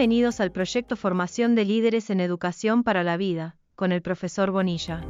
[0.00, 5.04] Bienvenidos al proyecto Formación de Líderes en Educación para la Vida, con el profesor Bonilla.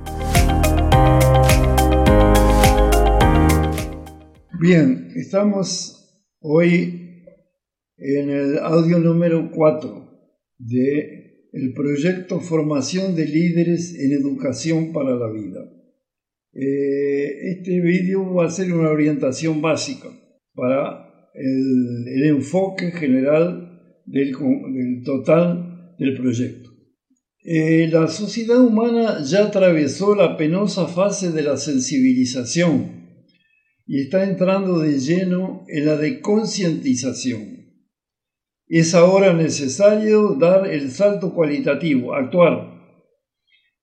[4.58, 7.22] Bien, estamos hoy
[7.98, 10.10] en el audio número 4
[10.58, 15.70] de el proyecto Formación de Líderes en Educación para la Vida.
[16.52, 20.08] Eh, este vídeo va a ser una orientación básica
[20.52, 23.69] para el enfoque general
[24.10, 24.32] del,
[25.04, 26.70] total del proyecto.
[27.42, 33.00] Eh, la sociedad humana ya atravesó la penosa fase de la sensibilización
[33.86, 37.60] y está entrando de lleno en la de concientización.
[38.68, 42.70] Es ahora necesario dar el salto cualitativo, actuar.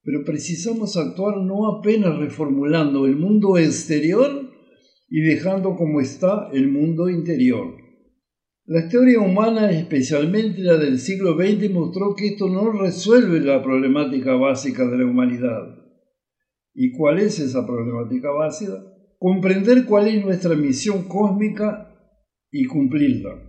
[0.04, 4.50] Pero precisamos actuar no apenas reformulando el mundo exterior
[5.10, 7.87] y dejando como está el mundo interior.
[8.70, 14.36] La historia humana, especialmente la del siglo XX, mostró que esto no resuelve la problemática
[14.36, 15.74] básica de la humanidad.
[16.74, 18.74] ¿Y cuál es esa problemática básica?
[19.18, 21.98] Comprender cuál es nuestra misión cósmica
[22.52, 23.42] y cumplirla.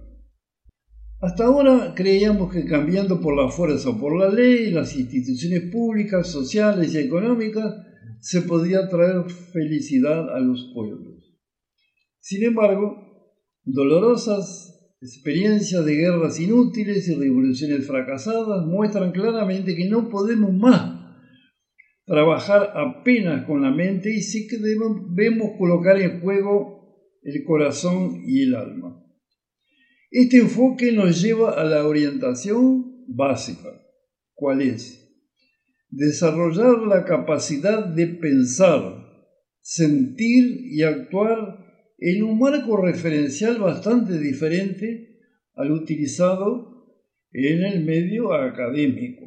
[1.21, 6.29] Hasta ahora creíamos que cambiando por la fuerza o por la ley, las instituciones públicas,
[6.29, 7.75] sociales y económicas,
[8.21, 11.37] se podía traer felicidad a los pueblos.
[12.21, 20.53] Sin embargo, dolorosas experiencias de guerras inútiles y revoluciones fracasadas muestran claramente que no podemos
[20.53, 20.99] más
[22.05, 26.79] trabajar apenas con la mente y sí que debemos colocar en juego
[27.23, 29.05] el corazón y el alma.
[30.11, 33.69] Este enfoque nos lleva a la orientación básica.
[34.33, 35.05] ¿Cuál es?
[35.91, 39.05] Desarrollar la capacidad de pensar,
[39.61, 41.68] sentir y actuar
[41.99, 45.19] en un marco referencial bastante diferente
[45.55, 46.87] al utilizado
[47.33, 49.25] en el medio académico.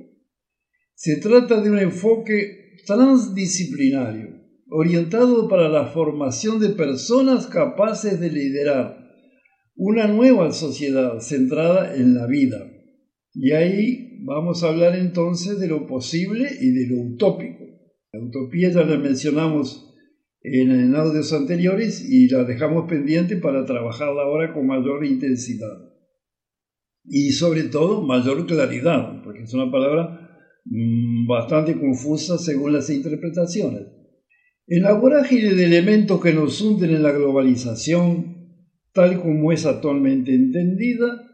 [0.96, 4.30] Se trata de un enfoque transdisciplinario,
[4.70, 9.02] orientado para la formación de personas capaces de liderar
[9.76, 12.72] una nueva sociedad centrada en la vida.
[13.34, 17.66] Y ahí vamos a hablar entonces de lo posible y de lo utópico.
[18.14, 19.91] La utopía ya la mencionamos
[20.44, 25.92] en, audios anteriores y la dejamos pendiente para trabajarla ahora con mayor intensidad.
[27.04, 33.88] Y sobre todo mayor claridad, porque es una palabra mm, bastante confusa según las interpretaciones.
[34.68, 38.38] En la vorágine de elementos que nos hunden en la globalización,
[38.94, 41.28] tal como es actualmente entendida,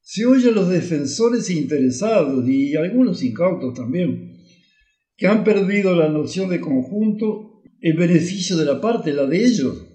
[0.00, 4.36] se oye a los defensores interesados y algunos incautos también,
[5.16, 9.86] que han perdido la noción de conjunto el beneficio de la parte, la de ellos.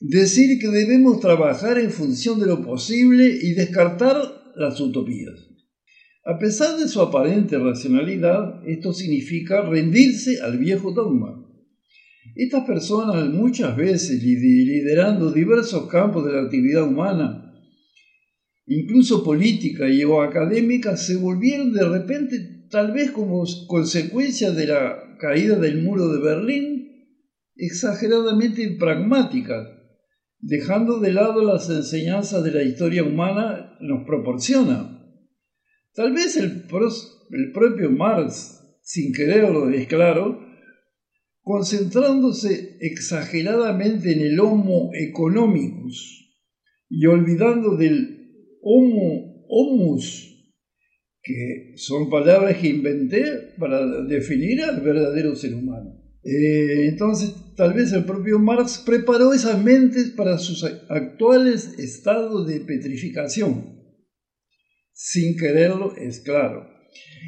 [0.00, 4.16] Decir que debemos trabajar en función de lo posible y descartar
[4.56, 5.54] las utopías.
[6.26, 11.44] A pesar de su aparente racionalidad, esto significa rendirse al viejo dogma.
[12.34, 17.52] Estas personas muchas veces liderando diversos campos de la actividad humana,
[18.66, 25.16] incluso política y o académica, se volvieron de repente, tal vez como consecuencia de la
[25.20, 26.73] caída del muro de Berlín,
[27.56, 29.68] exageradamente pragmáticas,
[30.38, 35.00] dejando de lado las enseñanzas de la historia humana nos proporciona.
[35.94, 36.66] Tal vez el,
[37.30, 40.40] el propio Marx, sin quererlo, es claro,
[41.42, 46.34] concentrándose exageradamente en el homo economicus
[46.88, 50.52] y olvidando del homo homus,
[51.22, 56.03] que son palabras que inventé para definir al verdadero ser humano.
[56.24, 62.60] Eh, entonces, tal vez el propio Marx preparó esas mentes para sus actuales estados de
[62.60, 63.74] petrificación.
[64.92, 66.66] Sin quererlo, es claro.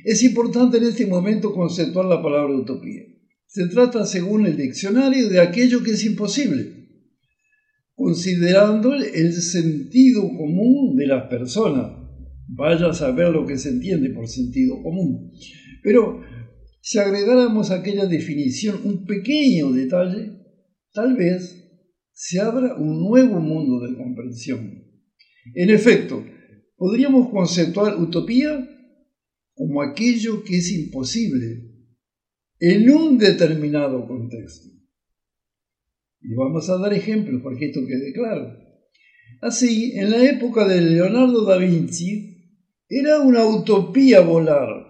[0.04, 3.02] Es importante en este momento conceptuar la palabra utopía.
[3.46, 6.72] Se trata, según el diccionario, de aquello que es imposible,
[7.94, 11.92] considerando el sentido común de las personas.
[12.48, 15.32] Vaya a saber lo que se entiende por sentido común.
[15.82, 16.22] Pero
[16.86, 20.38] si agregáramos a aquella definición un pequeño detalle,
[20.92, 24.84] tal vez se abra un nuevo mundo de comprensión.
[25.56, 26.24] En efecto,
[26.76, 28.70] podríamos conceptuar utopía
[29.54, 31.72] como aquello que es imposible
[32.60, 34.68] en un determinado contexto.
[36.20, 38.56] Y vamos a dar ejemplos para que esto quede claro.
[39.40, 44.85] Así, en la época de Leonardo da Vinci, era una utopía volar,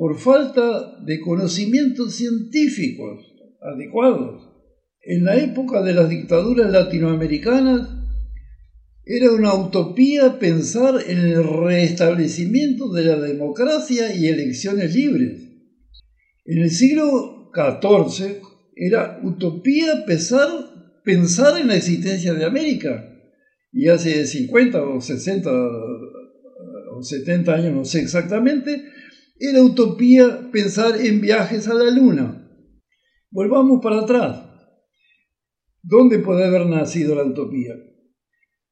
[0.00, 3.20] por falta de conocimientos científicos
[3.60, 4.48] adecuados.
[5.02, 7.86] En la época de las dictaduras latinoamericanas,
[9.04, 15.42] Era una utopía pensar en el restablecimiento de la democracia y elecciones libres.
[16.46, 18.40] En el siglo XIV
[18.76, 20.48] era utopía pensar,
[21.04, 23.04] pensar en la existencia de América.
[23.72, 25.50] Y hace 50 o 60
[26.96, 28.82] o 70 años, no sé exactamente,
[29.40, 32.46] era utopía pensar en viajes a la Luna.
[33.30, 34.44] Volvamos para atrás.
[35.82, 37.74] ¿Dónde puede haber nacido la utopía?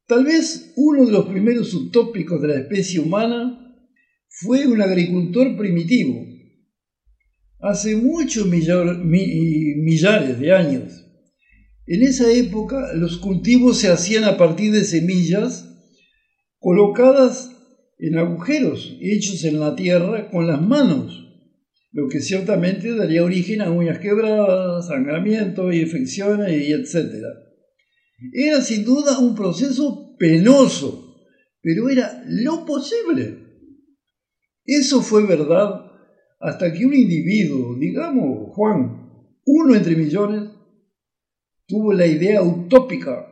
[0.07, 3.77] Tal vez uno de los primeros utópicos de la especie humana
[4.29, 6.23] fue un agricultor primitivo.
[7.61, 11.07] Hace muchos millares de años.
[11.87, 15.65] En esa época los cultivos se hacían a partir de semillas
[16.59, 17.58] colocadas
[17.99, 21.25] en agujeros hechos en la tierra con las manos,
[21.93, 27.25] lo que ciertamente daría origen a uñas quebradas, sangramiento, infecciones y etc.
[28.33, 31.17] Era sin duda un proceso penoso,
[31.61, 33.47] pero era lo posible.
[34.65, 35.87] Eso fue verdad
[36.41, 40.51] hasta que un individuo, digamos Juan, uno entre millones,
[41.67, 43.27] tuvo la idea utópica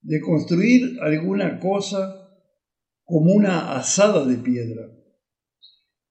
[0.00, 2.17] de construir alguna cosa
[3.08, 4.82] como una asada de piedra.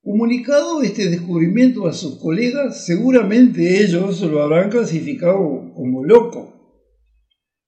[0.02, 6.56] Comunicado este descubrimiento a sus colegas, seguramente ellos lo habrán clasificado como loco,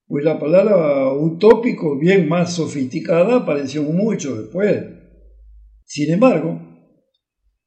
[0.07, 4.83] pues la palabra utópico, bien más sofisticada, apareció mucho después.
[5.85, 6.59] Sin embargo,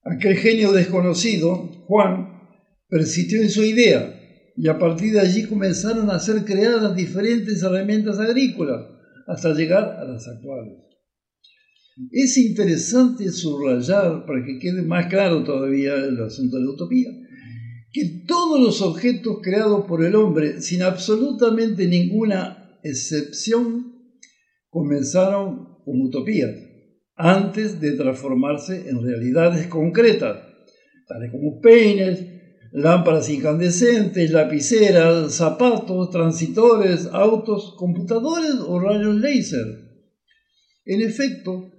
[0.02, 2.40] aquel genio desconocido, Juan,
[2.88, 4.18] persistió en su idea
[4.56, 8.84] y a partir de allí comenzaron a ser creadas diferentes herramientas agrícolas
[9.28, 10.91] hasta llegar a las actuales.
[12.10, 17.10] Es interesante subrayar, para que quede más claro todavía el asunto de la utopía,
[17.92, 23.92] que todos los objetos creados por el hombre, sin absolutamente ninguna excepción,
[24.70, 26.52] comenzaron como utopías,
[27.14, 30.38] antes de transformarse en realidades concretas,
[31.06, 32.24] tales como peines,
[32.72, 39.66] lámparas incandescentes, lapiceras, zapatos, transitores, autos, computadores o rayos láser.
[40.86, 41.71] En efecto,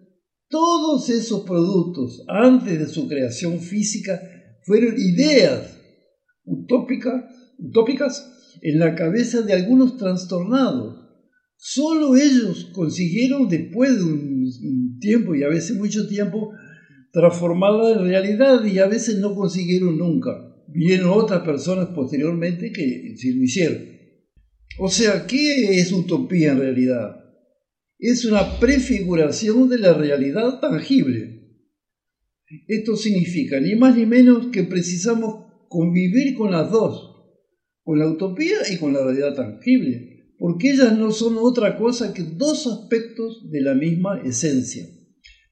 [0.53, 4.21] todos esos productos, antes de su creación física,
[4.61, 5.79] fueron ideas
[6.43, 7.23] utópicas,
[7.57, 11.09] utópicas en la cabeza de algunos trastornados.
[11.57, 16.51] Solo ellos consiguieron, después de un tiempo y a veces mucho tiempo,
[17.11, 20.37] transformarla en realidad y a veces no consiguieron nunca.
[20.67, 23.81] Vieron otras personas posteriormente que sí lo hicieron.
[24.77, 27.22] O sea, ¿qué es utopía en realidad?
[28.09, 31.41] Es una prefiguración de la realidad tangible.
[32.67, 37.15] Esto significa ni más ni menos que precisamos convivir con las dos,
[37.81, 42.23] con la utopía y con la realidad tangible, porque ellas no son otra cosa que
[42.23, 44.85] dos aspectos de la misma esencia.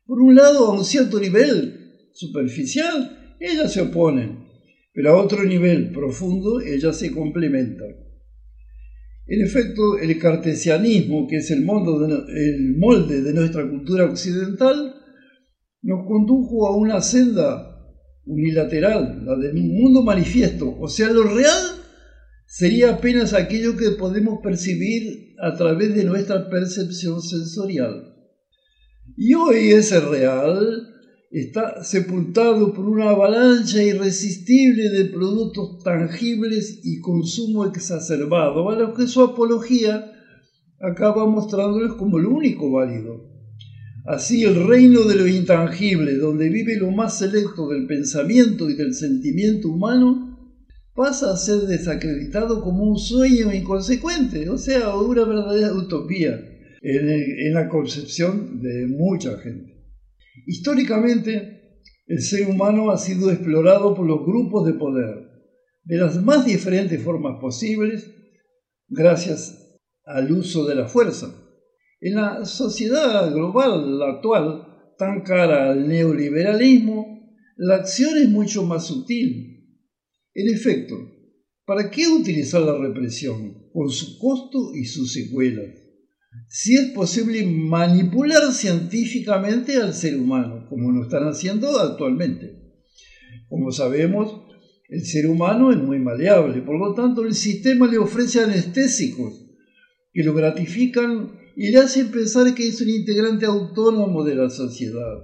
[0.05, 4.45] Por un lado, a un cierto nivel superficial, ellas se oponen,
[4.93, 8.10] pero a otro nivel profundo, ellas se complementan.
[9.27, 14.95] En efecto, el cartesianismo, que es el, molde de nuestra cultura occidental,
[15.83, 17.67] nos condujo a una senda
[18.25, 20.77] unilateral, la del mundo manifiesto.
[20.79, 21.81] O sea, lo real
[22.45, 28.11] sería apenas aquello que podemos percibir a través de nuestra percepción sensorial.
[29.17, 30.90] Y hoy ese real
[31.31, 39.07] está sepultado por una avalancha irresistible de productos tangibles y consumo exacerbado, a lo que
[39.07, 40.11] su apología
[40.81, 43.31] acaba mostrándoles como lo único válido.
[44.05, 48.93] Así el reino de lo intangible, donde vive lo más selecto del pensamiento y del
[48.93, 50.37] sentimiento humano,
[50.93, 56.41] pasa a ser desacreditado como un sueño inconsecuente, o sea, una verdadera utopía
[56.81, 59.80] en, en la concepción de mucha gente.
[60.45, 65.31] Históricamente, el ser humano ha sido explorado por los grupos de poder
[65.83, 68.11] de las más diferentes formas posibles
[68.87, 71.33] gracias al uso de la fuerza.
[71.99, 79.79] En la sociedad global actual, tan cara al neoliberalismo, la acción es mucho más sutil.
[80.33, 80.95] En efecto,
[81.65, 85.80] ¿para qué utilizar la represión con su costo y sus secuelas?
[86.47, 92.57] Si es posible manipular científicamente al ser humano, como lo están haciendo actualmente.
[93.49, 94.41] Como sabemos,
[94.89, 99.45] el ser humano es muy maleable, por lo tanto el sistema le ofrece anestésicos
[100.13, 105.19] que lo gratifican y le hacen pensar que es un integrante autónomo de la sociedad,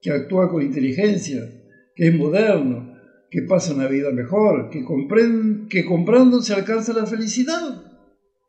[0.00, 1.40] que actúa con inteligencia,
[1.94, 2.92] que es moderno,
[3.30, 4.84] que pasa una vida mejor, que,
[5.68, 7.82] que comprando se alcanza la felicidad,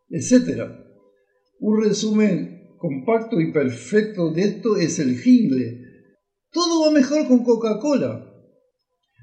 [0.09, 0.84] etc.
[1.59, 5.81] Un resumen compacto y perfecto de esto es el jingle.
[6.51, 8.31] Todo va mejor con Coca-Cola.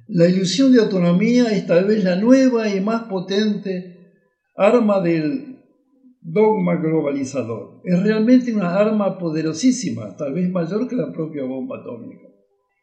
[0.08, 4.12] La ilusión de autonomía es tal vez la nueva y más potente
[4.56, 5.58] arma del
[6.20, 7.80] dogma globalizador.
[7.84, 12.28] Es realmente una arma poderosísima, tal vez mayor que la propia bomba atómica.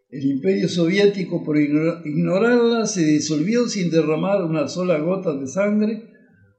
[0.09, 6.03] El imperio soviético, por ignorarla, se disolvió sin derramar una sola gota de sangre,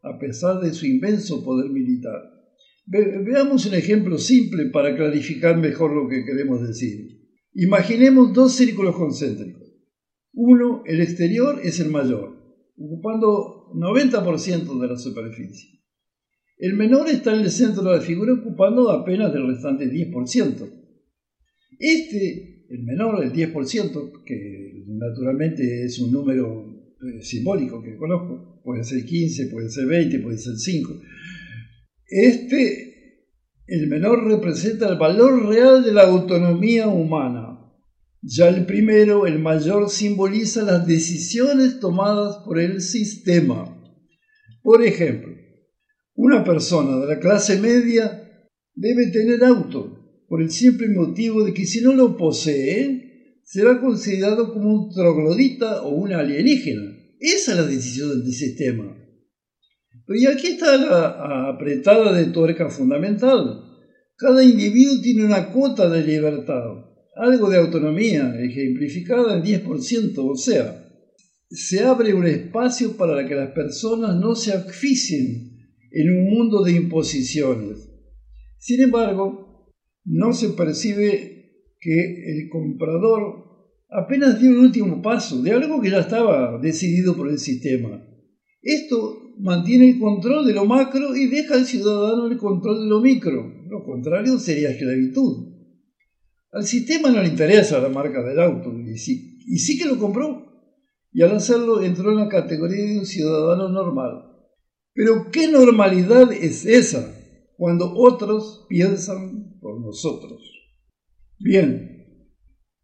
[0.02, 2.39] a pesar de su inmenso poder militar.
[2.90, 7.20] Veamos un ejemplo simple para clarificar mejor lo que queremos decir.
[7.54, 9.62] Imaginemos dos círculos concéntricos.
[10.32, 12.36] Uno, el exterior, es el mayor,
[12.76, 15.80] ocupando 90% de la superficie.
[16.58, 20.70] El menor está en el centro de la figura, ocupando apenas el restante 10%.
[21.78, 26.66] Este, el menor, el 10%, que naturalmente es un número
[27.02, 31.00] eh, simbólico que conozco, puede ser 15, puede ser 20, puede ser 5.
[32.10, 33.28] Este,
[33.68, 37.60] el menor representa el valor real de la autonomía humana,
[38.20, 43.76] ya el primero, el mayor, simboliza las decisiones tomadas por el sistema.
[44.60, 45.34] Por ejemplo,
[46.14, 48.28] una persona de la clase media
[48.74, 54.52] debe tener auto por el simple motivo de que si no lo posee, será considerado
[54.52, 56.92] como un troglodita o una alienígena.
[57.20, 58.96] Esa es la decisión del sistema.
[60.08, 63.64] Y aquí está la apretada de tuerca fundamental.
[64.16, 66.90] Cada individuo tiene una cuota de libertad
[67.20, 70.86] algo de autonomía ejemplificada en 10%, o sea,
[71.50, 75.58] se abre un espacio para que las personas no se asfixien
[75.90, 77.90] en un mundo de imposiciones.
[78.58, 79.70] Sin embargo,
[80.04, 83.44] no se percibe que el comprador
[83.90, 88.02] apenas dio un último paso de algo que ya estaba decidido por el sistema.
[88.62, 93.00] Esto mantiene el control de lo macro y deja al ciudadano el control de lo
[93.00, 93.64] micro.
[93.68, 95.48] Lo contrario sería esclavitud.
[96.52, 99.98] Al sistema no le interesa la marca del auto y sí, y sí que lo
[99.98, 100.46] compró.
[101.12, 104.30] Y al hacerlo entró en la categoría de un ciudadano normal.
[104.92, 107.14] Pero ¿qué normalidad es esa
[107.56, 110.40] cuando otros piensan por nosotros?
[111.38, 112.26] Bien,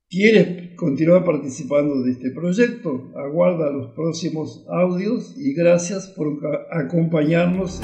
[0.09, 3.11] ¿quieres continuar participando de este proyecto?
[3.17, 6.39] Aguarda los próximos audios y gracias por
[6.71, 7.81] acompañarnos.